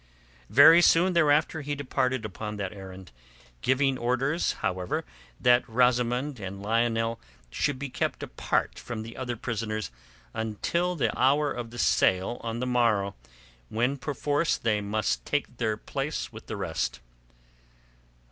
Very 0.49 0.81
soon 0.81 1.13
thereafter 1.13 1.61
he 1.61 1.75
departed 1.75 2.25
upon 2.25 2.57
that 2.57 2.73
errand, 2.73 3.11
giving 3.61 3.99
orders, 3.99 4.53
however, 4.53 5.05
that 5.39 5.63
Rosamund 5.69 6.39
and 6.39 6.59
Lionel 6.59 7.19
should 7.51 7.77
be 7.77 7.87
kept 7.91 8.23
apart 8.23 8.79
from 8.79 9.03
the 9.03 9.15
other 9.15 9.35
prisoners 9.37 9.91
until 10.33 10.95
the 10.95 11.15
hour 11.15 11.51
of 11.51 11.69
the 11.69 11.77
sale 11.77 12.39
on 12.41 12.59
the 12.59 12.65
morrow 12.65 13.13
when 13.69 13.95
perforce 13.95 14.57
they 14.57 14.81
must 14.81 15.23
take 15.23 15.57
their 15.57 15.77
place 15.77 16.33
with 16.33 16.47
the 16.47 16.57
rest. 16.57 16.99